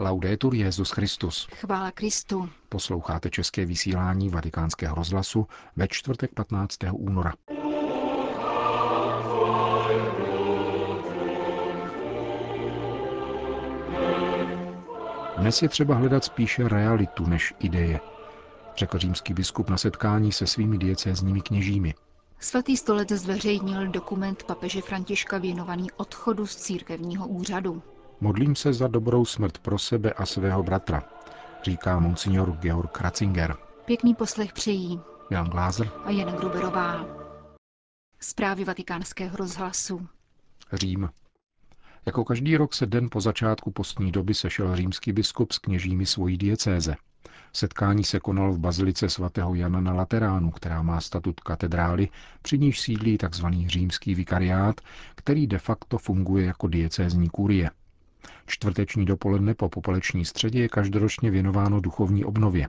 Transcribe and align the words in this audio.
Laudetur 0.00 0.54
Jezus 0.54 0.90
Christus. 0.90 1.48
Chvála 1.54 1.90
Kristu. 1.90 2.48
Posloucháte 2.68 3.30
české 3.30 3.66
vysílání 3.66 4.28
Vatikánského 4.28 4.94
rozhlasu 4.94 5.46
ve 5.76 5.88
čtvrtek 5.88 6.34
15. 6.34 6.76
února. 6.92 7.32
Dnes 15.38 15.62
je 15.62 15.68
třeba 15.68 15.94
hledat 15.94 16.24
spíše 16.24 16.68
realitu 16.68 17.26
než 17.26 17.54
ideje, 17.58 18.00
řekl 18.76 18.98
římský 18.98 19.34
biskup 19.34 19.70
na 19.70 19.76
setkání 19.76 20.32
se 20.32 20.46
svými 20.46 20.78
diecézními 20.78 21.40
kněžími. 21.40 21.94
Svatý 22.40 22.76
stolec 22.76 23.08
zveřejnil 23.08 23.86
dokument 23.86 24.42
papeže 24.42 24.82
Františka 24.82 25.38
věnovaný 25.38 25.90
odchodu 25.96 26.46
z 26.46 26.56
církevního 26.56 27.28
úřadu. 27.28 27.82
Modlím 28.20 28.56
se 28.56 28.72
za 28.72 28.88
dobrou 28.88 29.24
smrt 29.24 29.58
pro 29.58 29.78
sebe 29.78 30.12
a 30.12 30.26
svého 30.26 30.62
bratra, 30.62 31.02
říká 31.62 31.98
monsignor 31.98 32.52
Georg 32.52 33.00
Ratzinger. 33.00 33.56
Pěkný 33.84 34.14
poslech 34.14 34.52
přejí 34.52 35.00
Jan 35.30 35.46
Glázer 35.46 35.90
a 36.04 36.10
Jan 36.10 36.36
Gruberová. 36.36 37.06
Zprávy 38.20 38.64
vatikánského 38.64 39.36
rozhlasu. 39.36 40.08
Řím. 40.72 41.08
Jako 42.06 42.24
každý 42.24 42.56
rok 42.56 42.74
se 42.74 42.86
den 42.86 43.08
po 43.10 43.20
začátku 43.20 43.70
postní 43.70 44.12
doby 44.12 44.34
sešel 44.34 44.76
římský 44.76 45.12
biskup 45.12 45.52
s 45.52 45.58
kněžími 45.58 46.06
svojí 46.06 46.38
diecéze. 46.38 46.96
Setkání 47.52 48.04
se 48.04 48.20
konalo 48.20 48.52
v 48.52 48.58
bazilice 48.58 49.08
svatého 49.08 49.54
Jana 49.54 49.80
na 49.80 49.92
Lateránu, 49.92 50.50
která 50.50 50.82
má 50.82 51.00
statut 51.00 51.40
katedrály, 51.40 52.08
při 52.42 52.58
níž 52.58 52.80
sídlí 52.80 53.18
tzv. 53.18 53.46
římský 53.66 54.14
vikariát, 54.14 54.80
který 55.14 55.46
de 55.46 55.58
facto 55.58 55.98
funguje 55.98 56.46
jako 56.46 56.68
diecézní 56.68 57.28
kurie. 57.28 57.70
Čtvrteční 58.46 59.04
dopoledne 59.04 59.54
po 59.54 59.68
popoleční 59.68 60.24
středě 60.24 60.60
je 60.60 60.68
každoročně 60.68 61.30
věnováno 61.30 61.80
duchovní 61.80 62.24
obnově. 62.24 62.68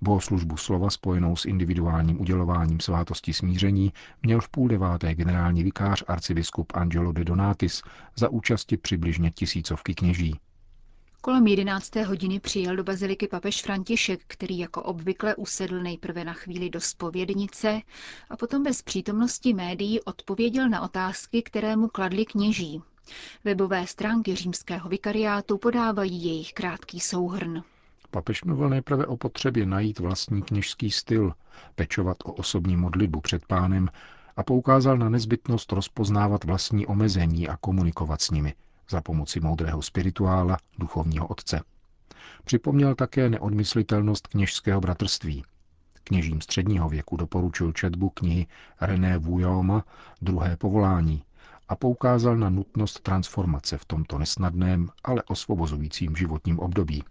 Bohoslužbu 0.00 0.56
slova 0.56 0.90
spojenou 0.90 1.36
s 1.36 1.44
individuálním 1.44 2.20
udělováním 2.20 2.80
svátosti 2.80 3.32
smíření 3.32 3.92
měl 4.22 4.40
v 4.40 4.48
půl 4.48 4.68
deváté 4.68 5.14
generální 5.14 5.64
vikář 5.64 6.04
arcibiskup 6.08 6.72
Angelo 6.74 7.12
de 7.12 7.24
Donatis 7.24 7.82
za 8.16 8.28
účasti 8.28 8.76
přibližně 8.76 9.30
tisícovky 9.30 9.94
kněží. 9.94 10.40
Kolem 11.22 11.46
11. 11.46 11.96
hodiny 11.96 12.40
přijel 12.40 12.76
do 12.76 12.84
baziliky 12.84 13.28
papež 13.28 13.62
František, 13.62 14.20
který 14.26 14.58
jako 14.58 14.82
obvykle 14.82 15.34
usedl 15.34 15.82
nejprve 15.82 16.24
na 16.24 16.32
chvíli 16.32 16.70
do 16.70 16.80
spovědnice 16.80 17.80
a 18.30 18.36
potom 18.36 18.62
bez 18.62 18.82
přítomnosti 18.82 19.54
médií 19.54 20.00
odpověděl 20.00 20.68
na 20.68 20.80
otázky, 20.80 21.42
které 21.42 21.76
mu 21.76 21.88
kladli 21.88 22.24
kněží. 22.24 22.82
Webové 23.44 23.86
stránky 23.86 24.34
římského 24.34 24.88
vikariátu 24.88 25.58
podávají 25.58 26.24
jejich 26.24 26.52
krátký 26.52 27.00
souhrn. 27.00 27.62
Papež 28.10 28.44
mluvil 28.44 28.68
nejprve 28.68 29.06
o 29.06 29.16
potřebě 29.16 29.66
najít 29.66 29.98
vlastní 29.98 30.42
kněžský 30.42 30.90
styl, 30.90 31.32
pečovat 31.74 32.16
o 32.24 32.32
osobní 32.32 32.76
modlitbu 32.76 33.20
před 33.20 33.46
pánem 33.46 33.88
a 34.36 34.42
poukázal 34.42 34.98
na 34.98 35.08
nezbytnost 35.08 35.72
rozpoznávat 35.72 36.44
vlastní 36.44 36.86
omezení 36.86 37.48
a 37.48 37.56
komunikovat 37.56 38.20
s 38.22 38.30
nimi 38.30 38.54
za 38.90 39.00
pomoci 39.00 39.40
moudrého 39.40 39.82
spirituála, 39.82 40.56
duchovního 40.78 41.26
otce. 41.26 41.62
Připomněl 42.44 42.94
také 42.94 43.30
neodmyslitelnost 43.30 44.26
kněžského 44.26 44.80
bratrství. 44.80 45.44
Kněžím 46.04 46.40
středního 46.40 46.88
věku 46.88 47.16
doporučil 47.16 47.72
četbu 47.72 48.10
knihy 48.10 48.46
René 48.80 49.18
Vujoma 49.18 49.84
Druhé 50.22 50.56
povolání, 50.56 51.22
a 51.70 51.76
poukázal 51.76 52.36
na 52.36 52.50
nutnost 52.50 53.00
transformace 53.00 53.78
v 53.78 53.84
tomto 53.84 54.18
nesnadném, 54.18 54.88
ale 55.04 55.22
osvobozujícím 55.22 56.16
životním 56.16 56.58
období. 56.58 57.04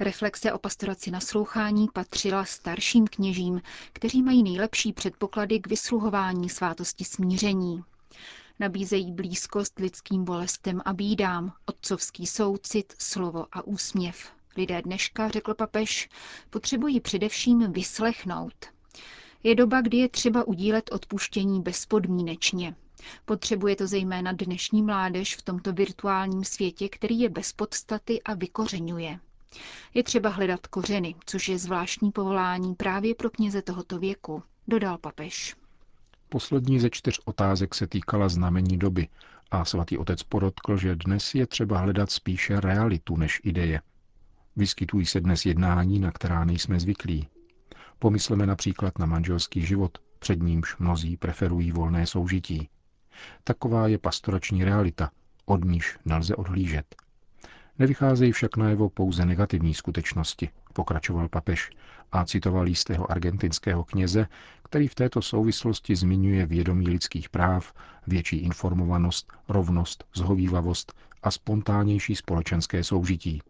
Reflexe 0.00 0.52
o 0.52 0.58
pastoraci 0.58 1.10
naslouchání 1.10 1.88
patřila 1.92 2.44
starším 2.44 3.06
kněžím, 3.06 3.62
kteří 3.92 4.22
mají 4.22 4.42
nejlepší 4.42 4.92
předpoklady 4.92 5.60
k 5.60 5.66
vysluhování 5.66 6.48
svátosti 6.48 7.04
smíření. 7.04 7.84
Nabízejí 8.60 9.12
blízkost 9.12 9.78
lidským 9.78 10.24
bolestem 10.24 10.80
a 10.84 10.92
bídám, 10.92 11.52
otcovský 11.66 12.26
soucit, 12.26 12.94
slovo 12.98 13.46
a 13.52 13.62
úsměv. 13.66 14.32
Lidé 14.56 14.82
dneška, 14.82 15.28
řekl 15.28 15.54
papež, 15.54 16.08
potřebují 16.50 17.00
především 17.00 17.72
vyslechnout. 17.72 18.54
Je 19.42 19.54
doba, 19.54 19.80
kdy 19.80 19.96
je 19.96 20.08
třeba 20.08 20.46
udílet 20.48 20.90
odpuštění 20.92 21.62
bezpodmínečně. 21.62 22.74
Potřebuje 23.24 23.76
to 23.76 23.86
zejména 23.86 24.32
dnešní 24.32 24.82
mládež 24.82 25.36
v 25.36 25.42
tomto 25.42 25.72
virtuálním 25.72 26.44
světě, 26.44 26.88
který 26.88 27.20
je 27.20 27.28
bez 27.28 27.52
podstaty 27.52 28.22
a 28.22 28.34
vykořenuje. 28.34 29.18
Je 29.94 30.02
třeba 30.02 30.30
hledat 30.30 30.66
kořeny, 30.66 31.14
což 31.26 31.48
je 31.48 31.58
zvláštní 31.58 32.12
povolání 32.12 32.74
právě 32.74 33.14
pro 33.14 33.30
kněze 33.30 33.62
tohoto 33.62 33.98
věku, 33.98 34.42
dodal 34.68 34.98
papež. 34.98 35.56
Poslední 36.28 36.80
ze 36.80 36.90
čtyř 36.90 37.20
otázek 37.24 37.74
se 37.74 37.86
týkala 37.86 38.28
znamení 38.28 38.78
doby 38.78 39.08
a 39.50 39.64
svatý 39.64 39.98
otec 39.98 40.22
podotkl, 40.22 40.76
že 40.76 40.96
dnes 40.96 41.34
je 41.34 41.46
třeba 41.46 41.78
hledat 41.78 42.10
spíše 42.10 42.60
realitu 42.60 43.16
než 43.16 43.40
ideje. 43.44 43.80
Vyskytují 44.56 45.06
se 45.06 45.20
dnes 45.20 45.46
jednání, 45.46 45.98
na 45.98 46.12
která 46.12 46.44
nejsme 46.44 46.80
zvyklí. 46.80 47.28
Pomysleme 47.98 48.46
například 48.46 48.98
na 48.98 49.06
manželský 49.06 49.66
život, 49.66 49.98
před 50.18 50.42
nímž 50.42 50.76
mnozí 50.78 51.16
preferují 51.16 51.72
volné 51.72 52.06
soužití. 52.06 52.68
Taková 53.44 53.88
je 53.88 53.98
pastorační 53.98 54.64
realita, 54.64 55.10
od 55.44 55.64
níž 55.64 55.98
nelze 56.04 56.36
odhlížet. 56.36 56.96
Nevycházejí 57.78 58.32
však 58.32 58.56
najevo 58.56 58.90
pouze 58.90 59.24
negativní 59.24 59.74
skutečnosti, 59.74 60.50
pokračoval 60.72 61.28
papež 61.28 61.70
a 62.12 62.24
citoval 62.24 62.68
jistého 62.68 63.10
argentinského 63.10 63.84
kněze, 63.84 64.26
který 64.64 64.88
v 64.88 64.94
této 64.94 65.22
souvislosti 65.22 65.96
zmiňuje 65.96 66.46
vědomí 66.46 66.88
lidských 66.88 67.28
práv, 67.28 67.72
větší 68.06 68.36
informovanost, 68.36 69.32
rovnost, 69.48 70.04
zhovývavost 70.14 70.92
a 71.22 71.30
spontánnější 71.30 72.16
společenské 72.16 72.84
soužití. 72.84 73.42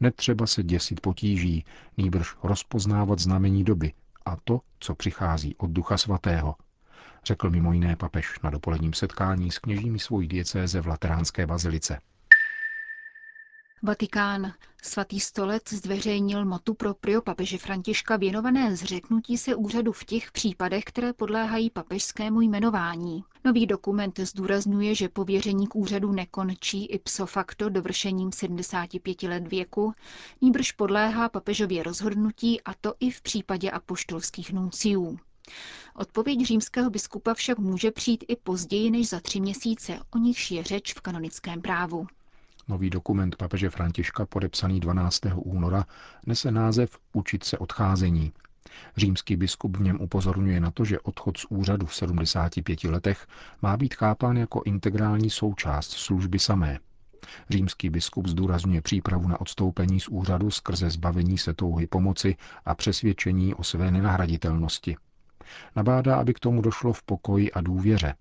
Netřeba 0.00 0.46
se 0.46 0.62
děsit 0.62 1.00
potíží, 1.00 1.64
nýbrž 1.96 2.36
rozpoznávat 2.42 3.18
znamení 3.18 3.64
doby 3.64 3.92
a 4.24 4.36
to, 4.44 4.60
co 4.80 4.94
přichází 4.94 5.56
od 5.56 5.70
Ducha 5.70 5.96
Svatého– 5.96 6.54
řekl 7.24 7.50
mimo 7.50 7.72
jiné 7.72 7.96
papež 7.96 8.40
na 8.42 8.50
dopoledním 8.50 8.92
setkání 8.92 9.50
s 9.50 9.58
kněžími 9.58 9.98
svojí 9.98 10.28
diecéze 10.28 10.80
v 10.80 10.86
Lateránské 10.86 11.46
bazilice. 11.46 12.00
Vatikán. 13.82 14.52
Svatý 14.82 15.20
stolec 15.20 15.72
zveřejnil 15.72 16.44
motu 16.44 16.74
pro 16.74 16.94
prio 16.94 17.22
papeže 17.22 17.58
Františka 17.58 18.16
věnované 18.16 18.76
zřeknutí 18.76 19.38
se 19.38 19.54
úřadu 19.54 19.92
v 19.92 20.04
těch 20.04 20.32
případech, 20.32 20.84
které 20.84 21.12
podléhají 21.12 21.70
papežskému 21.70 22.40
jmenování. 22.40 23.24
Nový 23.44 23.66
dokument 23.66 24.20
zdůrazňuje, 24.20 24.94
že 24.94 25.08
pověření 25.08 25.66
k 25.66 25.74
úřadu 25.74 26.12
nekončí 26.12 26.86
ipso 26.86 27.26
facto 27.26 27.68
dovršením 27.68 28.32
75 28.32 29.22
let 29.22 29.48
věku, 29.48 29.92
níbrž 30.40 30.72
podléhá 30.72 31.28
papežově 31.28 31.82
rozhodnutí 31.82 32.60
a 32.60 32.74
to 32.74 32.94
i 33.00 33.10
v 33.10 33.22
případě 33.22 33.70
apoštolských 33.70 34.52
nunciů. 34.52 35.18
Odpověď 35.94 36.46
římského 36.46 36.90
biskupa 36.90 37.34
však 37.34 37.58
může 37.58 37.90
přijít 37.90 38.24
i 38.28 38.36
později 38.36 38.90
než 38.90 39.08
za 39.08 39.20
tři 39.20 39.40
měsíce, 39.40 39.98
o 40.14 40.18
nichž 40.18 40.50
je 40.50 40.62
řeč 40.62 40.94
v 40.94 41.00
kanonickém 41.00 41.62
právu. 41.62 42.06
Nový 42.68 42.90
dokument 42.90 43.36
papeže 43.36 43.70
Františka 43.70 44.26
podepsaný 44.26 44.80
12. 44.80 45.20
února 45.34 45.84
nese 46.26 46.50
název 46.50 46.98
Učit 47.12 47.44
se 47.44 47.58
odcházení. 47.58 48.32
Římský 48.96 49.36
biskup 49.36 49.76
v 49.76 49.80
něm 49.80 50.00
upozorňuje 50.00 50.60
na 50.60 50.70
to, 50.70 50.84
že 50.84 51.00
odchod 51.00 51.36
z 51.36 51.46
úřadu 51.48 51.86
v 51.86 51.94
75 51.94 52.84
letech 52.84 53.26
má 53.62 53.76
být 53.76 53.94
chápán 53.94 54.36
jako 54.36 54.62
integrální 54.64 55.30
součást 55.30 55.90
služby 55.90 56.38
samé. 56.38 56.78
Římský 57.50 57.90
biskup 57.90 58.26
zdůrazňuje 58.26 58.82
přípravu 58.82 59.28
na 59.28 59.40
odstoupení 59.40 60.00
z 60.00 60.08
úřadu 60.08 60.50
skrze 60.50 60.90
zbavení 60.90 61.38
se 61.38 61.54
touhy 61.54 61.86
pomoci 61.86 62.36
a 62.64 62.74
přesvědčení 62.74 63.54
o 63.54 63.64
své 63.64 63.90
nenahraditelnosti– 63.90 64.96
Nabádá, 65.76 66.16
aby 66.16 66.34
k 66.34 66.40
tomu 66.40 66.62
došlo 66.62 66.92
v 66.92 67.02
pokoji 67.02 67.52
a 67.52 67.60
důvěře. 67.60 68.14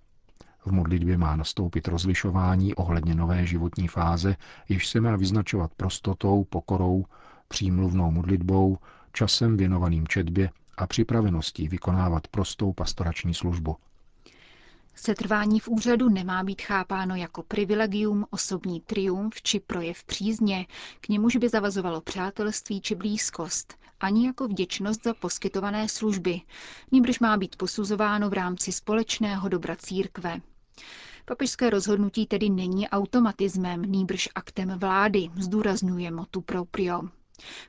V 0.65 0.71
modlitbě 0.71 1.17
má 1.17 1.35
nastoupit 1.35 1.87
rozlišování 1.87 2.75
ohledně 2.75 3.15
nové 3.15 3.45
životní 3.45 3.87
fáze, 3.87 4.35
jež 4.69 4.87
se 4.87 5.01
má 5.01 5.15
vyznačovat 5.15 5.71
prostotou, 5.77 6.43
pokorou, 6.43 7.05
přímluvnou 7.47 8.11
modlitbou, 8.11 8.77
časem 9.13 9.57
věnovaným 9.57 10.07
četbě 10.07 10.49
a 10.77 10.87
připraveností 10.87 11.67
vykonávat 11.67 12.27
prostou 12.27 12.73
pastorační 12.73 13.33
službu. 13.33 13.75
Setrvání 14.99 15.59
v 15.59 15.67
úřadu 15.67 16.09
nemá 16.09 16.43
být 16.43 16.61
chápáno 16.61 17.15
jako 17.15 17.43
privilegium, 17.43 18.25
osobní 18.29 18.81
triumf 18.81 19.41
či 19.41 19.59
projev 19.59 20.03
přízně, 20.03 20.65
k 21.01 21.09
němuž 21.09 21.35
by 21.35 21.49
zavazovalo 21.49 22.01
přátelství 22.01 22.81
či 22.81 22.95
blízkost, 22.95 23.73
ani 23.99 24.25
jako 24.25 24.47
vděčnost 24.47 25.03
za 25.03 25.13
poskytované 25.13 25.89
služby, 25.89 26.41
nímž 26.91 27.19
má 27.19 27.37
být 27.37 27.55
posuzováno 27.55 28.29
v 28.29 28.33
rámci 28.33 28.71
společného 28.71 29.49
dobra 29.49 29.75
církve. 29.75 30.41
Papežské 31.25 31.69
rozhodnutí 31.69 32.25
tedy 32.25 32.49
není 32.49 32.89
automatismem, 32.89 33.81
nýbrž 33.81 34.29
aktem 34.35 34.69
vlády, 34.79 35.29
zdůrazňuje 35.35 36.11
motu 36.11 36.41
proprio. 36.41 37.01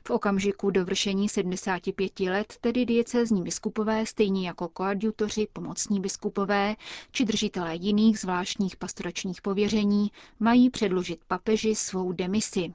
V 0.07 0.09
okamžiku 0.09 0.69
dovršení 0.71 1.29
75 1.29 2.19
let 2.19 2.57
tedy 2.61 2.85
diecézní 2.85 3.43
biskupové, 3.43 4.05
stejně 4.05 4.47
jako 4.47 4.67
koadjutoři, 4.67 5.47
pomocní 5.53 5.99
biskupové 5.99 6.75
či 7.11 7.25
držitelé 7.25 7.75
jiných 7.75 8.19
zvláštních 8.19 8.75
pastoračních 8.75 9.41
pověření, 9.41 10.11
mají 10.39 10.69
předložit 10.69 11.19
papeži 11.27 11.75
svou 11.75 12.11
demisi. 12.11 12.73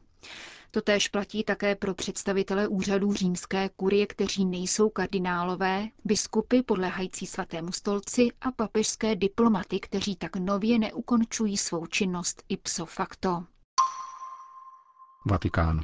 Totéž 0.70 1.08
platí 1.08 1.44
také 1.44 1.74
pro 1.76 1.94
představitele 1.94 2.68
úřadů 2.68 3.12
římské 3.14 3.68
kurie, 3.76 4.06
kteří 4.06 4.44
nejsou 4.44 4.88
kardinálové, 4.88 5.88
biskupy 6.04 6.62
podléhající 6.62 7.26
svatému 7.26 7.72
stolci 7.72 8.28
a 8.40 8.52
papežské 8.52 9.16
diplomaty, 9.16 9.80
kteří 9.80 10.16
tak 10.16 10.36
nově 10.36 10.78
neukončují 10.78 11.56
svou 11.56 11.86
činnost 11.86 12.42
ipso 12.48 12.86
facto. 12.86 13.44
Vatikán. 15.30 15.80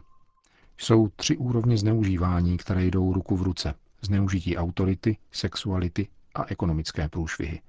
Jsou 0.80 1.08
tři 1.08 1.36
úrovně 1.36 1.78
zneužívání, 1.78 2.56
které 2.56 2.84
jdou 2.84 3.12
ruku 3.12 3.36
v 3.36 3.42
ruce. 3.42 3.74
Zneužití 4.02 4.56
autority, 4.56 5.16
sexuality 5.32 6.08
a 6.34 6.44
ekonomické 6.48 7.08
průšvihy. 7.08 7.60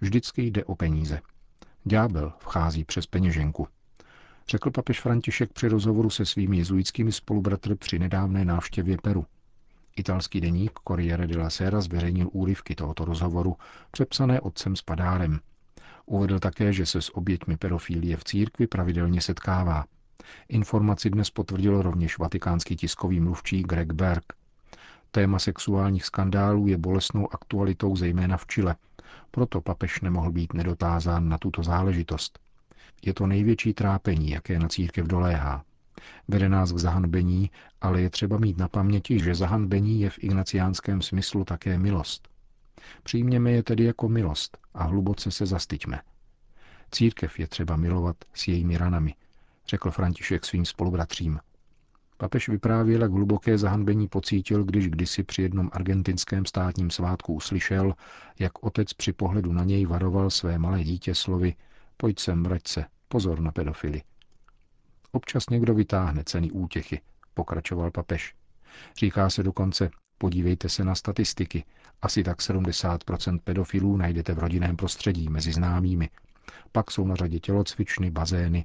Vždycky 0.00 0.42
jde 0.42 0.64
o 0.64 0.74
peníze. 0.74 1.20
Ďábel 1.84 2.32
vchází 2.38 2.84
přes 2.84 3.06
peněženku. 3.06 3.68
Řekl 4.48 4.70
papež 4.70 5.00
František 5.00 5.52
při 5.52 5.68
rozhovoru 5.68 6.10
se 6.10 6.26
svými 6.26 6.56
jezuitskými 6.56 7.12
spolubratry 7.12 7.74
při 7.74 7.98
nedávné 7.98 8.44
návštěvě 8.44 8.96
Peru. 9.02 9.26
Italský 9.96 10.40
deník 10.40 10.72
Corriere 10.88 11.26
della 11.26 11.50
Sera 11.50 11.80
zveřejnil 11.80 12.28
úryvky 12.32 12.74
tohoto 12.74 13.04
rozhovoru, 13.04 13.56
přepsané 13.90 14.40
otcem 14.40 14.76
s 14.76 14.82
padárem. 14.82 15.40
Uvedl 16.06 16.38
také, 16.38 16.72
že 16.72 16.86
se 16.86 17.02
s 17.02 17.16
oběťmi 17.16 17.56
pedofílie 17.56 18.16
v 18.16 18.24
církvi 18.24 18.66
pravidelně 18.66 19.20
setkává. 19.20 19.84
Informaci 20.48 21.10
dnes 21.10 21.30
potvrdil 21.30 21.82
rovněž 21.82 22.18
vatikánský 22.18 22.76
tiskový 22.76 23.20
mluvčí 23.20 23.62
Greg 23.62 23.92
Berg. 23.92 24.24
Téma 25.10 25.38
sexuálních 25.38 26.04
skandálů 26.04 26.66
je 26.66 26.78
bolestnou 26.78 27.34
aktualitou 27.34 27.96
zejména 27.96 28.36
v 28.36 28.46
Chile, 28.46 28.76
proto 29.30 29.60
papež 29.60 30.00
nemohl 30.00 30.32
být 30.32 30.52
nedotázán 30.52 31.28
na 31.28 31.38
tuto 31.38 31.62
záležitost. 31.62 32.38
Je 33.02 33.14
to 33.14 33.26
největší 33.26 33.74
trápení, 33.74 34.30
jaké 34.30 34.58
na 34.58 34.68
církev 34.68 35.06
doléhá. 35.06 35.64
Vede 36.28 36.48
nás 36.48 36.72
k 36.72 36.78
zahanbení, 36.78 37.50
ale 37.80 38.00
je 38.00 38.10
třeba 38.10 38.38
mít 38.38 38.58
na 38.58 38.68
paměti, 38.68 39.18
že 39.18 39.34
zahanbení 39.34 40.00
je 40.00 40.10
v 40.10 40.18
ignaciánském 40.24 41.02
smyslu 41.02 41.44
také 41.44 41.78
milost. 41.78 42.28
Přijměme 43.02 43.50
je 43.50 43.62
tedy 43.62 43.84
jako 43.84 44.08
milost 44.08 44.58
a 44.74 44.84
hluboce 44.84 45.30
se 45.30 45.46
zastyďme. 45.46 46.00
Církev 46.90 47.38
je 47.38 47.46
třeba 47.46 47.76
milovat 47.76 48.16
s 48.34 48.48
jejími 48.48 48.78
ranami, 48.78 49.14
řekl 49.68 49.90
František 49.90 50.44
svým 50.44 50.64
spolubratřím. 50.64 51.38
Papež 52.16 52.48
vyprávěl, 52.48 53.02
jak 53.02 53.12
hluboké 53.12 53.58
zahanbení 53.58 54.08
pocítil, 54.08 54.64
když 54.64 54.88
kdysi 54.88 55.22
při 55.22 55.42
jednom 55.42 55.70
argentinském 55.72 56.46
státním 56.46 56.90
svátku 56.90 57.34
uslyšel, 57.34 57.94
jak 58.38 58.64
otec 58.64 58.92
při 58.92 59.12
pohledu 59.12 59.52
na 59.52 59.64
něj 59.64 59.86
varoval 59.86 60.30
své 60.30 60.58
malé 60.58 60.84
dítě 60.84 61.14
slovy 61.14 61.54
Pojď 61.96 62.18
sem, 62.18 62.42
vrať 62.42 62.68
se, 62.68 62.84
pozor 63.08 63.40
na 63.40 63.52
pedofily. 63.52 64.02
Občas 65.12 65.50
někdo 65.50 65.74
vytáhne 65.74 66.24
ceny 66.24 66.50
útěchy, 66.50 67.00
pokračoval 67.34 67.90
papež. 67.90 68.34
Říká 68.98 69.30
se 69.30 69.42
dokonce, 69.42 69.90
podívejte 70.18 70.68
se 70.68 70.84
na 70.84 70.94
statistiky, 70.94 71.64
asi 72.02 72.22
tak 72.22 72.38
70% 72.38 73.38
pedofilů 73.44 73.96
najdete 73.96 74.34
v 74.34 74.38
rodinném 74.38 74.76
prostředí 74.76 75.28
mezi 75.28 75.52
známými. 75.52 76.10
Pak 76.72 76.90
jsou 76.90 77.06
na 77.06 77.14
řadě 77.14 77.40
tělocvičny, 77.40 78.10
bazény, 78.10 78.64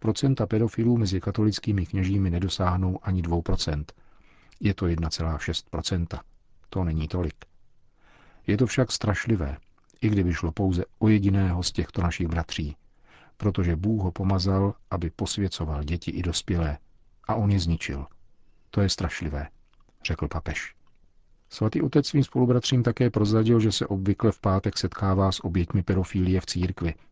procenta 0.00 0.46
pedofilů 0.46 0.96
mezi 0.96 1.20
katolickými 1.20 1.86
kněžími 1.86 2.30
nedosáhnou 2.30 2.98
ani 3.02 3.22
2%. 3.22 3.84
Je 4.60 4.74
to 4.74 4.86
1,6%. 4.86 6.20
To 6.70 6.84
není 6.84 7.08
tolik. 7.08 7.34
Je 8.46 8.56
to 8.56 8.66
však 8.66 8.92
strašlivé, 8.92 9.56
i 10.00 10.08
kdyby 10.08 10.34
šlo 10.34 10.52
pouze 10.52 10.84
o 10.98 11.08
jediného 11.08 11.62
z 11.62 11.72
těchto 11.72 12.02
našich 12.02 12.28
bratří, 12.28 12.76
protože 13.36 13.76
Bůh 13.76 14.02
ho 14.02 14.12
pomazal, 14.12 14.74
aby 14.90 15.10
posvěcoval 15.10 15.84
děti 15.84 16.10
i 16.10 16.22
dospělé, 16.22 16.78
a 17.28 17.34
on 17.34 17.50
je 17.50 17.60
zničil. 17.60 18.06
To 18.70 18.80
je 18.80 18.88
strašlivé, 18.88 19.48
řekl 20.06 20.28
papež. 20.28 20.74
Svatý 21.48 21.82
otec 21.82 22.06
svým 22.06 22.24
spolubratřím 22.24 22.82
také 22.82 23.10
prozradil, 23.10 23.60
že 23.60 23.72
se 23.72 23.86
obvykle 23.86 24.32
v 24.32 24.40
pátek 24.40 24.78
setkává 24.78 25.32
s 25.32 25.44
oběťmi 25.44 25.82
pedofílie 25.82 26.40
v 26.40 26.46
církvi– 26.46 26.94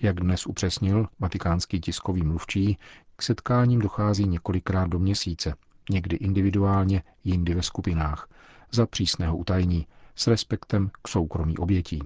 jak 0.00 0.20
dnes 0.20 0.46
upřesnil 0.46 1.08
vatikánský 1.20 1.80
tiskový 1.80 2.22
mluvčí, 2.22 2.78
k 3.16 3.22
setkáním 3.22 3.80
dochází 3.80 4.26
několikrát 4.26 4.86
do 4.86 4.98
měsíce, 4.98 5.54
někdy 5.90 6.16
individuálně, 6.16 7.02
jindy 7.24 7.54
ve 7.54 7.62
skupinách, 7.62 8.28
za 8.70 8.86
přísného 8.86 9.36
utajení, 9.36 9.86
s 10.14 10.26
respektem 10.26 10.90
k 11.02 11.08
soukromí 11.08 11.58
obětí. 11.58 12.02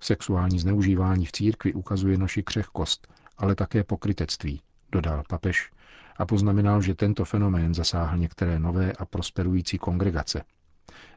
Sexuální 0.00 0.58
zneužívání 0.58 1.26
v 1.26 1.32
církvi 1.32 1.74
ukazuje 1.74 2.18
naši 2.18 2.42
křehkost, 2.42 3.08
ale 3.38 3.54
také 3.54 3.84
pokrytectví, 3.84 4.60
dodal 4.92 5.22
papež 5.28 5.70
a 6.16 6.26
poznamenal, 6.26 6.82
že 6.82 6.94
tento 6.94 7.24
fenomén 7.24 7.74
zasáhl 7.74 8.18
některé 8.18 8.58
nové 8.58 8.92
a 8.92 9.04
prosperující 9.04 9.78
kongregace. 9.78 10.44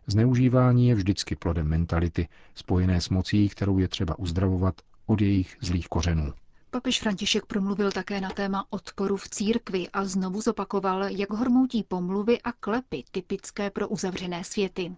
Zneužívání 0.07 0.87
je 0.87 0.95
vždycky 0.95 1.35
plodem 1.35 1.67
mentality, 1.67 2.27
spojené 2.55 3.01
s 3.01 3.09
mocí, 3.09 3.49
kterou 3.49 3.77
je 3.77 3.87
třeba 3.87 4.19
uzdravovat 4.19 4.81
od 5.11 5.21
jejich 5.21 5.57
zlých 5.61 5.87
kořenů. 5.87 6.33
Papež 6.69 6.99
František 6.99 7.45
promluvil 7.45 7.91
také 7.91 8.21
na 8.21 8.29
téma 8.29 8.65
odporu 8.69 9.17
v 9.17 9.29
církvi 9.29 9.89
a 9.89 10.05
znovu 10.05 10.41
zopakoval, 10.41 11.03
jak 11.03 11.29
hormoutí 11.29 11.83
pomluvy 11.83 12.41
a 12.41 12.51
klepy 12.51 13.03
typické 13.11 13.69
pro 13.69 13.87
uzavřené 13.87 14.43
světy. 14.43 14.95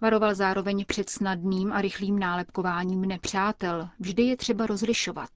Varoval 0.00 0.34
zároveň 0.34 0.84
před 0.84 1.10
snadným 1.10 1.72
a 1.72 1.80
rychlým 1.80 2.18
nálepkováním 2.18 3.00
nepřátel. 3.00 3.88
Vždy 4.00 4.22
je 4.22 4.36
třeba 4.36 4.66
rozlišovat. 4.66 5.30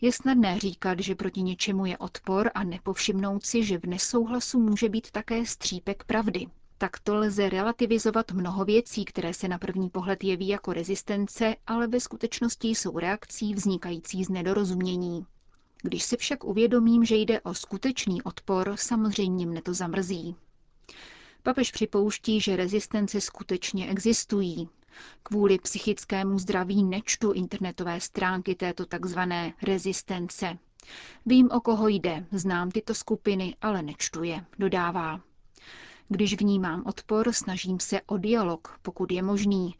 Je 0.00 0.12
snadné 0.12 0.58
říkat, 0.58 1.00
že 1.00 1.14
proti 1.14 1.42
něčemu 1.42 1.86
je 1.86 1.98
odpor 1.98 2.50
a 2.54 2.64
nepovšimnout 2.64 3.46
si, 3.46 3.64
že 3.64 3.78
v 3.78 3.84
nesouhlasu 3.84 4.60
může 4.60 4.88
být 4.88 5.10
také 5.10 5.46
střípek 5.46 6.04
pravdy. 6.04 6.46
Takto 6.84 7.14
lze 7.14 7.48
relativizovat 7.48 8.32
mnoho 8.32 8.64
věcí, 8.64 9.04
které 9.04 9.34
se 9.34 9.48
na 9.48 9.58
první 9.58 9.90
pohled 9.90 10.24
jeví 10.24 10.48
jako 10.48 10.72
rezistence, 10.72 11.56
ale 11.66 11.86
ve 11.86 12.00
skutečnosti 12.00 12.68
jsou 12.68 12.98
reakcí 12.98 13.54
vznikající 13.54 14.24
z 14.24 14.28
nedorozumění. 14.28 15.26
Když 15.82 16.02
si 16.02 16.16
však 16.16 16.44
uvědomím, 16.44 17.04
že 17.04 17.16
jde 17.16 17.40
o 17.40 17.54
skutečný 17.54 18.22
odpor, 18.22 18.72
samozřejmě 18.76 19.46
mne 19.46 19.62
to 19.62 19.74
zamrzí. 19.74 20.36
Papež 21.42 21.70
připouští, 21.70 22.40
že 22.40 22.56
rezistence 22.56 23.20
skutečně 23.20 23.88
existují. 23.90 24.68
Kvůli 25.22 25.58
psychickému 25.58 26.38
zdraví 26.38 26.84
nečtu 26.84 27.32
internetové 27.32 28.00
stránky 28.00 28.54
této 28.54 28.86
takzvané 28.86 29.52
rezistence. 29.62 30.58
Vím, 31.26 31.50
o 31.50 31.60
koho 31.60 31.88
jde, 31.88 32.26
znám 32.32 32.70
tyto 32.70 32.94
skupiny, 32.94 33.56
ale 33.62 33.82
nečtu 33.82 34.22
je, 34.22 34.44
dodává. 34.58 35.20
Když 36.08 36.40
vnímám 36.40 36.82
odpor, 36.86 37.32
snažím 37.32 37.80
se 37.80 38.00
o 38.06 38.18
dialog, 38.18 38.78
pokud 38.82 39.12
je 39.12 39.22
možný. 39.22 39.74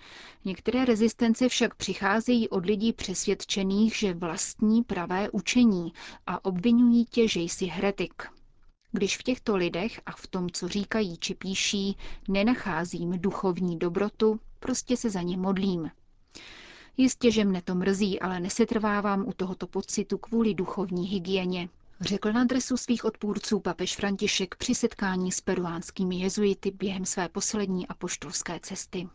Některé 0.45 0.85
rezistence 0.85 1.49
však 1.49 1.75
přicházejí 1.75 2.49
od 2.49 2.67
lidí 2.67 2.93
přesvědčených, 2.93 3.97
že 3.97 4.15
vlastní 4.15 4.83
pravé 4.83 5.31
učení 5.31 5.93
a 6.27 6.45
obvinují 6.45 7.05
tě, 7.05 7.29
že 7.29 7.41
jsi 7.41 7.67
heretik. 7.67 8.23
Když 8.93 9.17
v 9.19 9.23
těchto 9.23 9.57
lidech 9.57 10.01
a 10.07 10.13
v 10.13 10.27
tom, 10.27 10.51
co 10.51 10.69
říkají 10.69 11.17
či 11.19 11.35
píší, 11.35 11.97
nenacházím 12.29 13.19
duchovní 13.21 13.79
dobrotu, 13.79 14.41
prostě 14.61 14.97
se 14.97 15.11
za 15.11 15.23
ně 15.23 15.37
modlím. 15.37 15.91
Jistě, 16.97 17.31
že 17.31 17.45
mne 17.45 17.63
to 17.63 17.75
mrzí, 17.75 18.21
ale 18.21 18.41
nesetrvávám 18.41 19.29
u 19.29 19.33
tohoto 19.33 19.67
pocitu 19.67 20.19
kvůli 20.19 20.55
duchovní 20.55 21.07
hygieně 21.07 21.69
řekl 22.05 22.33
na 22.33 22.41
adresu 22.41 22.77
svých 22.77 23.05
odpůrců 23.05 23.61
papež 23.61 23.97
František 23.97 24.55
při 24.57 24.75
setkání 24.75 25.33
s 25.33 25.41
peruánskými 25.41 26.17
jezuity 26.17 26.71
během 26.71 27.05
své 27.05 27.29
poslední 27.29 27.89
apoštolské 27.89 28.61
cesty. 28.63 29.09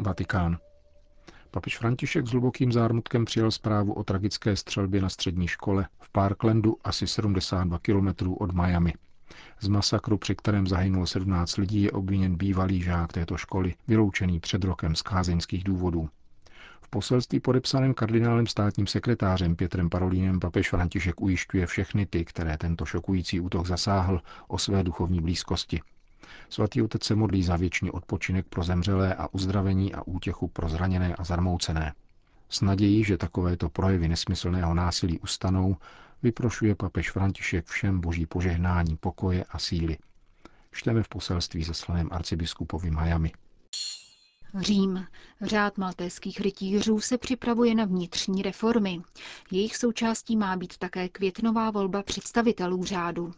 Vatikán. 0.00 0.58
Papež 1.50 1.78
František 1.78 2.26
s 2.26 2.30
hlubokým 2.30 2.72
zármutkem 2.72 3.24
přijal 3.24 3.50
zprávu 3.50 3.92
o 3.92 4.04
tragické 4.04 4.56
střelbě 4.56 5.02
na 5.02 5.08
střední 5.08 5.48
škole 5.48 5.88
v 6.00 6.12
Parklandu 6.12 6.76
asi 6.84 7.06
72 7.06 7.78
km 7.78 8.32
od 8.38 8.52
Miami. 8.52 8.94
Z 9.60 9.68
masakru, 9.68 10.18
při 10.18 10.34
kterém 10.34 10.66
zahynulo 10.66 11.06
17 11.06 11.56
lidí, 11.56 11.82
je 11.82 11.90
obviněn 11.90 12.36
bývalý 12.36 12.82
žák 12.82 13.12
této 13.12 13.36
školy, 13.36 13.74
vyloučený 13.88 14.40
před 14.40 14.64
rokem 14.64 14.96
z 14.96 15.02
kázeňských 15.02 15.64
důvodů. 15.64 16.08
V 16.82 16.88
poselství 16.90 17.40
podepsaném 17.40 17.94
kardinálem 17.94 18.46
státním 18.46 18.86
sekretářem 18.86 19.56
Pětrem 19.56 19.90
Parolínem 19.90 20.40
papež 20.40 20.70
František 20.70 21.20
ujišťuje 21.20 21.66
všechny 21.66 22.06
ty, 22.06 22.24
které 22.24 22.58
tento 22.58 22.84
šokující 22.84 23.40
útok 23.40 23.66
zasáhl, 23.66 24.22
o 24.48 24.58
své 24.58 24.82
duchovní 24.82 25.20
blízkosti. 25.20 25.80
Svatý 26.48 26.82
otec 26.82 27.04
se 27.04 27.14
modlí 27.14 27.42
za 27.42 27.56
věčný 27.56 27.90
odpočinek 27.90 28.46
pro 28.46 28.62
zemřelé 28.62 29.14
a 29.14 29.28
uzdravení 29.34 29.94
a 29.94 30.02
útěchu 30.02 30.48
pro 30.48 30.68
zraněné 30.68 31.14
a 31.14 31.24
zarmoucené. 31.24 31.94
S 32.48 32.60
nadějí, 32.60 33.04
že 33.04 33.16
takovéto 33.16 33.68
projevy 33.68 34.08
nesmyslného 34.08 34.74
násilí 34.74 35.18
ustanou, 35.18 35.76
vyprošuje 36.22 36.74
papež 36.74 37.10
František 37.10 37.66
všem 37.66 38.00
boží 38.00 38.26
požehnání, 38.26 38.96
pokoje 38.96 39.44
a 39.50 39.58
síly. 39.58 39.98
Čteme 40.72 41.02
v 41.02 41.08
poselství 41.08 41.64
zaslaném 41.64 42.08
arcibiskupovi 42.12 42.90
Miami. 42.90 43.32
Řím. 44.54 45.06
Řád 45.40 45.78
maltéských 45.78 46.40
rytířů 46.40 47.00
se 47.00 47.18
připravuje 47.18 47.74
na 47.74 47.84
vnitřní 47.84 48.42
reformy. 48.42 49.02
Jejich 49.50 49.76
součástí 49.76 50.36
má 50.36 50.56
být 50.56 50.78
také 50.78 51.08
květnová 51.08 51.70
volba 51.70 52.02
představitelů 52.02 52.84
řádu. 52.84 53.32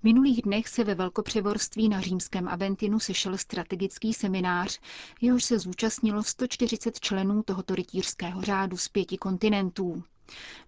V 0.00 0.04
minulých 0.04 0.42
dnech 0.42 0.68
se 0.68 0.84
ve 0.84 0.94
Velkopřevorství 0.94 1.88
na 1.88 2.00
římském 2.00 2.48
Aventinu 2.48 3.00
sešel 3.00 3.38
strategický 3.38 4.14
seminář, 4.14 4.80
jehož 5.20 5.44
se 5.44 5.58
zúčastnilo 5.58 6.22
140 6.22 7.00
členů 7.00 7.42
tohoto 7.42 7.74
rytířského 7.74 8.42
řádu 8.42 8.76
z 8.76 8.88
pěti 8.88 9.16
kontinentů. 9.18 10.02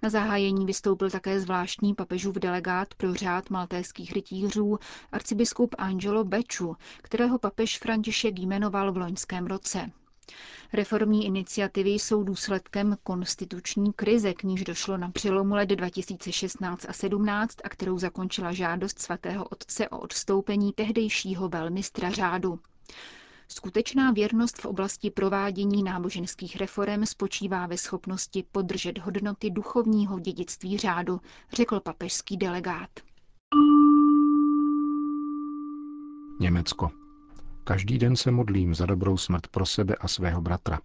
Na 0.02 0.10
zahájení 0.10 0.66
vystoupil 0.66 1.10
také 1.10 1.40
zvláštní 1.40 1.94
papežův 1.94 2.34
delegát 2.34 2.94
pro 2.94 3.14
řád 3.14 3.50
maltéských 3.50 4.12
rytířů, 4.12 4.78
arcibiskup 5.12 5.74
Angelo 5.78 6.24
Beču, 6.24 6.76
kterého 7.02 7.38
papež 7.38 7.78
František 7.78 8.38
jmenoval 8.38 8.92
v 8.92 8.96
loňském 8.96 9.46
roce. 9.46 9.90
Reformní 10.72 11.26
iniciativy 11.26 11.90
jsou 11.90 12.22
důsledkem 12.22 12.96
konstituční 13.02 13.92
krize, 13.92 14.34
k 14.34 14.42
níž 14.42 14.64
došlo 14.64 14.96
na 14.96 15.10
přelomu 15.10 15.54
let 15.54 15.66
2016 15.66 16.86
a 16.88 16.92
17 16.92 17.56
a 17.64 17.68
kterou 17.68 17.98
zakončila 17.98 18.52
žádost 18.52 18.98
svatého 18.98 19.44
otce 19.44 19.88
o 19.88 19.98
odstoupení 19.98 20.72
tehdejšího 20.72 21.48
velmistra 21.48 22.10
řádu. 22.10 22.60
Skutečná 23.50 24.10
věrnost 24.10 24.58
v 24.58 24.64
oblasti 24.64 25.10
provádění 25.10 25.82
náboženských 25.82 26.56
reform 26.56 27.06
spočívá 27.06 27.66
ve 27.66 27.78
schopnosti 27.78 28.44
podržet 28.52 28.98
hodnoty 28.98 29.50
duchovního 29.50 30.18
dědictví 30.18 30.78
řádu, 30.78 31.20
řekl 31.52 31.80
papežský 31.80 32.36
delegát. 32.36 32.90
Německo. 36.40 36.90
Každý 37.64 37.98
den 37.98 38.16
se 38.16 38.30
modlím 38.30 38.74
za 38.74 38.86
dobrou 38.86 39.16
smrt 39.16 39.46
pro 39.46 39.66
sebe 39.66 39.94
a 39.94 40.08
svého 40.08 40.40
bratra, 40.40 40.80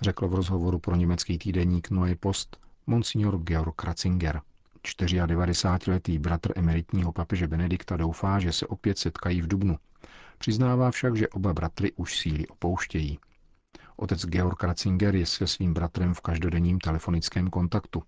řekl 0.00 0.28
v 0.28 0.34
rozhovoru 0.34 0.78
pro 0.78 0.96
německý 0.96 1.38
týdeník 1.38 1.90
Neue 1.90 2.16
Post 2.16 2.56
monsignor 2.86 3.38
Georg 3.38 3.84
Ratzinger. 3.84 4.40
94-letý 4.84 6.18
bratr 6.18 6.52
emeritního 6.56 7.12
papeže 7.12 7.48
Benedikta 7.48 7.96
doufá, 7.96 8.40
že 8.40 8.52
se 8.52 8.66
opět 8.66 8.98
setkají 8.98 9.42
v 9.42 9.48
Dubnu. 9.48 9.76
Přiznává 10.38 10.90
však, 10.90 11.16
že 11.16 11.28
oba 11.28 11.54
bratry 11.54 11.92
už 11.92 12.18
síly 12.18 12.46
opouštějí. 12.46 13.18
Otec 13.96 14.26
Georg 14.26 14.62
Ratzinger 14.62 15.16
je 15.16 15.26
se 15.26 15.46
svým 15.46 15.74
bratrem 15.74 16.14
v 16.14 16.20
každodenním 16.20 16.78
telefonickém 16.78 17.50
kontaktu. 17.50 18.02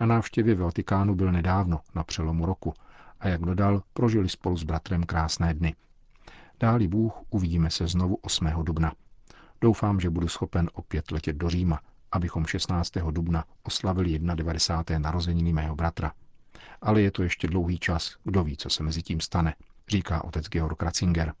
Na 0.00 0.06
návštěvě 0.06 0.54
v 0.54 0.58
Vatikánu 0.58 1.14
byl 1.14 1.32
nedávno, 1.32 1.80
na 1.94 2.04
přelomu 2.04 2.46
roku, 2.46 2.74
a 3.20 3.28
jak 3.28 3.40
dodal, 3.40 3.82
prožili 3.92 4.28
spolu 4.28 4.56
s 4.56 4.62
bratrem 4.62 5.02
krásné 5.02 5.54
dny. 5.54 5.74
Dáli 6.60 6.88
Bůh, 6.88 7.12
uvidíme 7.30 7.70
se 7.70 7.86
znovu 7.86 8.14
8. 8.14 8.46
dubna. 8.62 8.92
Doufám, 9.60 10.00
že 10.00 10.10
budu 10.10 10.28
schopen 10.28 10.70
opět 10.72 11.10
letět 11.10 11.36
do 11.36 11.50
Říma, 11.50 11.80
abychom 12.12 12.46
16. 12.46 12.92
dubna 13.10 13.44
oslavili 13.62 14.18
91. 14.18 14.98
narozeniny 14.98 15.52
mého 15.52 15.76
bratra. 15.76 16.12
Ale 16.80 17.00
je 17.00 17.10
to 17.10 17.22
ještě 17.22 17.48
dlouhý 17.48 17.78
čas, 17.78 18.16
kdo 18.24 18.44
ví, 18.44 18.56
co 18.56 18.70
se 18.70 18.82
mezi 18.82 19.02
tím 19.02 19.20
stane, 19.20 19.54
říká 19.88 20.24
otec 20.24 20.48
Georg 20.48 20.82
Ratzinger. 20.82 21.34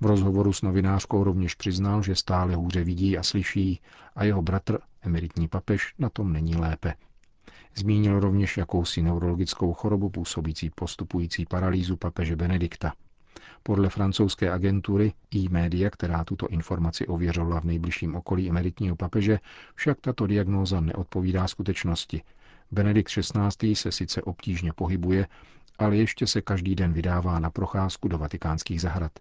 V 0.00 0.06
rozhovoru 0.06 0.52
s 0.52 0.62
novinářkou 0.62 1.24
rovněž 1.24 1.54
přiznal, 1.54 2.02
že 2.02 2.14
stále 2.14 2.54
hůře 2.54 2.84
vidí 2.84 3.18
a 3.18 3.22
slyší 3.22 3.80
a 4.16 4.24
jeho 4.24 4.42
bratr, 4.42 4.78
emeritní 5.02 5.48
papež, 5.48 5.94
na 5.98 6.10
tom 6.10 6.32
není 6.32 6.56
lépe. 6.56 6.94
Zmínil 7.74 8.20
rovněž 8.20 8.56
jakousi 8.56 9.02
neurologickou 9.02 9.72
chorobu 9.72 10.10
působící 10.10 10.70
postupující 10.70 11.46
paralýzu 11.46 11.96
papeže 11.96 12.36
Benedikta. 12.36 12.92
Podle 13.62 13.88
francouzské 13.88 14.52
agentury 14.52 15.12
e-media, 15.34 15.90
která 15.90 16.24
tuto 16.24 16.48
informaci 16.48 17.06
ověřovala 17.06 17.60
v 17.60 17.64
nejbližším 17.64 18.14
okolí 18.14 18.50
emeritního 18.50 18.96
papeže, 18.96 19.38
však 19.74 20.00
tato 20.00 20.26
diagnóza 20.26 20.80
neodpovídá 20.80 21.48
skutečnosti. 21.48 22.22
Benedikt 22.70 23.10
XVI. 23.10 23.74
se 23.74 23.92
sice 23.92 24.22
obtížně 24.22 24.72
pohybuje, 24.72 25.26
ale 25.78 25.96
ještě 25.96 26.26
se 26.26 26.42
každý 26.42 26.74
den 26.74 26.92
vydává 26.92 27.38
na 27.38 27.50
procházku 27.50 28.08
do 28.08 28.18
vatikánských 28.18 28.80
zahrad. 28.80 29.12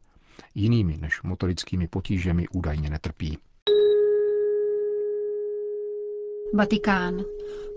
Jinými 0.56 0.98
než 0.98 1.22
motorickými 1.24 1.88
potížemi 1.88 2.48
údajně 2.48 2.90
netrpí. 2.90 3.38
Vatikán. 6.54 7.22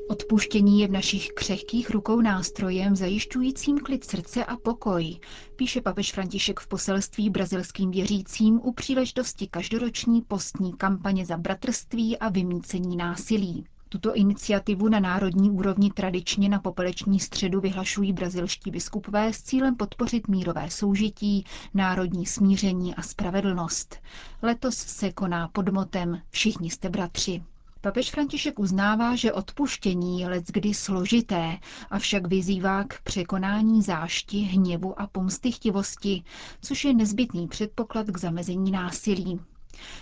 Odpuštění 0.08 0.80
je 0.80 0.88
v 0.88 0.92
našich 0.92 1.28
křehkých 1.28 1.90
rukou 1.90 2.20
nástrojem 2.20 2.96
zajišťujícím 2.96 3.78
klid 3.78 4.04
srdce 4.04 4.44
a 4.44 4.56
pokoj, 4.56 5.18
píše 5.56 5.80
papež 5.80 6.12
František 6.12 6.60
v 6.60 6.66
poselství 6.66 7.30
brazilským 7.30 7.90
věřícím 7.90 8.60
u 8.62 8.72
příležitosti 8.72 9.46
každoroční 9.46 10.22
postní 10.22 10.72
kampaně 10.72 11.26
za 11.26 11.36
bratrství 11.36 12.18
a 12.18 12.28
vymícení 12.28 12.96
násilí. 12.96 13.64
Tuto 13.90 14.14
iniciativu 14.14 14.88
na 14.88 15.00
národní 15.00 15.50
úrovni 15.50 15.90
tradičně 15.90 16.48
na 16.48 16.58
popeleční 16.58 17.20
středu 17.20 17.60
vyhlašují 17.60 18.12
brazilští 18.12 18.70
biskupové 18.70 19.32
s 19.32 19.42
cílem 19.42 19.76
podpořit 19.76 20.28
mírové 20.28 20.70
soužití, 20.70 21.44
národní 21.74 22.26
smíření 22.26 22.94
a 22.94 23.02
spravedlnost. 23.02 23.96
Letos 24.42 24.76
se 24.76 25.12
koná 25.12 25.48
pod 25.48 25.68
motem 25.68 26.20
Všichni 26.30 26.70
jste 26.70 26.88
bratři. 26.90 27.42
Papež 27.80 28.10
František 28.10 28.58
uznává, 28.58 29.14
že 29.16 29.32
odpuštění 29.32 30.20
je 30.20 30.42
kdy 30.52 30.74
složité, 30.74 31.58
avšak 31.90 32.26
vyzývá 32.26 32.84
k 32.84 33.00
překonání 33.02 33.82
zášti, 33.82 34.38
hněvu 34.38 35.00
a 35.00 35.06
pomstychtivosti, 35.06 36.22
což 36.62 36.84
je 36.84 36.94
nezbytný 36.94 37.48
předpoklad 37.48 38.06
k 38.06 38.18
zamezení 38.18 38.70
násilí. 38.70 39.40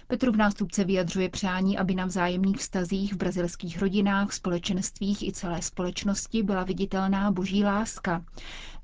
Petrův 0.07 0.37
nástupce 0.37 0.85
vyjadřuje 0.85 1.29
přání, 1.29 1.79
aby 1.79 1.95
na 1.95 2.07
vzájemných 2.07 2.57
vztazích 2.57 3.13
v 3.15 3.17
brazilských 3.17 3.83
rodinách, 3.83 4.33
společenstvích 4.33 5.23
i 5.29 5.33
celé 5.33 5.63
společnosti 5.63 6.43
byla 6.43 6.65
viditelná 6.65 7.31
boží 7.31 7.65
láska 7.65 8.25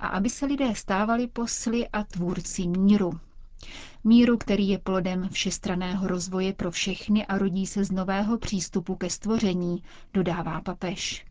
a 0.00 0.06
aby 0.06 0.30
se 0.30 0.46
lidé 0.46 0.74
stávali 0.74 1.26
posly 1.26 1.88
a 1.88 2.04
tvůrci 2.04 2.66
míru. 2.68 3.20
Míru, 4.04 4.38
který 4.38 4.68
je 4.68 4.78
plodem 4.78 5.28
všestraného 5.28 6.06
rozvoje 6.08 6.52
pro 6.52 6.70
všechny 6.70 7.26
a 7.26 7.38
rodí 7.38 7.66
se 7.66 7.84
z 7.84 7.90
nového 7.90 8.38
přístupu 8.38 8.96
ke 8.96 9.10
stvoření, 9.10 9.82
dodává 10.14 10.60
papež. 10.60 11.24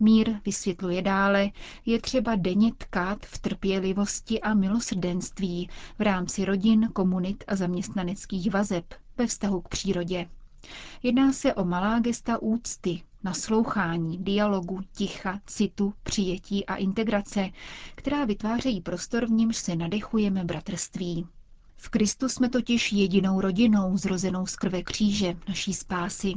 Mír, 0.00 0.40
vysvětluje 0.44 1.02
dále, 1.02 1.50
je 1.86 2.00
třeba 2.00 2.34
denně 2.36 2.72
tkát 2.78 3.26
v 3.26 3.38
trpělivosti 3.38 4.40
a 4.40 4.54
milosrdenství 4.54 5.68
v 5.98 6.00
rámci 6.02 6.44
rodin, 6.44 6.88
komunit 6.92 7.44
a 7.48 7.56
zaměstnaneckých 7.56 8.50
vazeb 8.52 8.94
ve 9.16 9.26
vztahu 9.26 9.60
k 9.60 9.68
přírodě. 9.68 10.28
Jedná 11.02 11.32
se 11.32 11.54
o 11.54 11.64
malá 11.64 11.98
gesta 12.00 12.42
úcty, 12.42 13.02
naslouchání, 13.24 14.18
dialogu, 14.18 14.80
ticha, 14.96 15.40
citu, 15.46 15.94
přijetí 16.02 16.66
a 16.66 16.76
integrace, 16.76 17.50
která 17.94 18.24
vytvářejí 18.24 18.80
prostor, 18.80 19.26
v 19.26 19.30
němž 19.30 19.56
se 19.56 19.76
nadechujeme 19.76 20.44
bratrství. 20.44 21.26
V 21.80 21.88
Kristu 21.88 22.28
jsme 22.28 22.48
totiž 22.48 22.92
jedinou 22.92 23.40
rodinou 23.40 23.96
zrozenou 23.96 24.46
z 24.46 24.56
krve 24.56 24.82
kříže, 24.82 25.36
naší 25.48 25.74
spásy, 25.74 26.34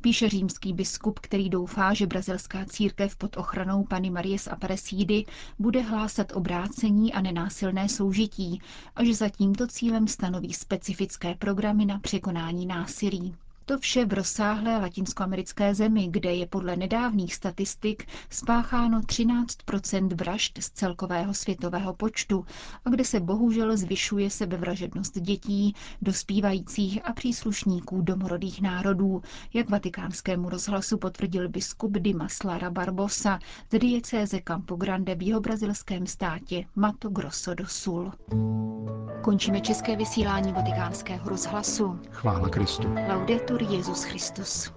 píše 0.00 0.28
římský 0.28 0.72
biskup, 0.72 1.18
který 1.18 1.48
doufá, 1.48 1.94
že 1.94 2.06
brazilská 2.06 2.64
církev 2.64 3.16
pod 3.16 3.36
ochranou 3.36 3.84
Pany 3.84 4.10
Marie 4.10 4.38
z 4.38 4.46
Aparecídy 4.48 5.24
bude 5.58 5.80
hlásat 5.80 6.32
obrácení 6.34 7.12
a 7.12 7.20
nenásilné 7.20 7.88
soužití 7.88 8.62
a 8.96 9.04
že 9.04 9.14
za 9.14 9.28
tímto 9.28 9.66
cílem 9.66 10.08
stanoví 10.08 10.54
specifické 10.54 11.34
programy 11.34 11.84
na 11.84 11.98
překonání 11.98 12.66
násilí. 12.66 13.34
To 13.70 13.78
vše 13.78 14.04
v 14.04 14.12
rozsáhlé 14.12 14.78
latinskoamerické 14.78 15.74
zemi, 15.74 16.08
kde 16.10 16.34
je 16.34 16.46
podle 16.46 16.76
nedávných 16.76 17.34
statistik 17.34 18.06
spácháno 18.30 19.00
13% 19.00 20.14
vražd 20.14 20.58
z 20.62 20.70
celkového 20.70 21.34
světového 21.34 21.94
počtu 21.94 22.44
a 22.84 22.90
kde 22.90 23.04
se 23.04 23.20
bohužel 23.20 23.76
zvyšuje 23.76 24.30
sebevražednost 24.30 25.18
dětí, 25.20 25.74
dospívajících 26.02 27.08
a 27.08 27.12
příslušníků 27.12 28.00
domorodých 28.02 28.62
národů, 28.62 29.22
jak 29.54 29.70
vatikánskému 29.70 30.48
rozhlasu 30.48 30.98
potvrdil 30.98 31.48
biskup 31.48 31.98
Dimas 31.98 32.42
Lara 32.42 32.70
Barbosa 32.70 33.38
z 33.72 33.78
diecéze 33.78 34.40
Campo 34.40 34.76
Grande 34.76 35.14
v 35.14 35.22
jeho 35.22 35.40
brazilském 35.40 36.06
státě 36.06 36.64
Mato 36.76 37.08
Grosso 37.10 37.54
do 37.54 37.66
Sul. 37.66 38.12
Končíme 39.22 39.60
české 39.60 39.96
vysílání 39.96 40.52
vatikánského 40.52 41.28
rozhlasu. 41.28 41.98
Chvála 42.10 42.48
Kristu. 42.48 42.94
Laudetur 43.08 43.59
Jesus 43.66 44.06
Christus. 44.06 44.70